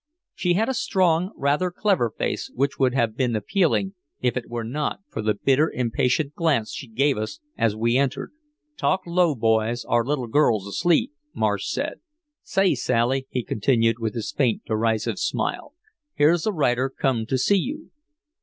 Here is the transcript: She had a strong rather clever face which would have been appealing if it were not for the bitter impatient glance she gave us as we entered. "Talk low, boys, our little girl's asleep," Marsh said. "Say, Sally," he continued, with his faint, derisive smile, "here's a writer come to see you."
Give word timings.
She 0.33 0.53
had 0.53 0.67
a 0.67 0.73
strong 0.73 1.31
rather 1.37 1.69
clever 1.69 2.09
face 2.09 2.49
which 2.55 2.79
would 2.79 2.95
have 2.95 3.15
been 3.15 3.35
appealing 3.35 3.93
if 4.19 4.35
it 4.35 4.49
were 4.49 4.63
not 4.63 5.01
for 5.07 5.21
the 5.21 5.35
bitter 5.35 5.69
impatient 5.71 6.33
glance 6.33 6.71
she 6.73 6.87
gave 6.87 7.19
us 7.19 7.39
as 7.55 7.75
we 7.75 7.97
entered. 7.97 8.31
"Talk 8.77 9.01
low, 9.05 9.35
boys, 9.35 9.85
our 9.85 10.03
little 10.03 10.25
girl's 10.25 10.65
asleep," 10.67 11.11
Marsh 11.35 11.69
said. 11.69 11.99
"Say, 12.41 12.73
Sally," 12.73 13.27
he 13.29 13.43
continued, 13.43 13.99
with 13.99 14.15
his 14.15 14.31
faint, 14.31 14.63
derisive 14.65 15.19
smile, 15.19 15.75
"here's 16.15 16.47
a 16.47 16.51
writer 16.51 16.89
come 16.89 17.27
to 17.27 17.37
see 17.37 17.57
you." 17.59 17.91